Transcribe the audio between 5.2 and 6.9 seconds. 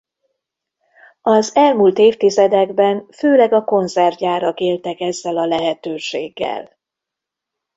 a lehetőséggel.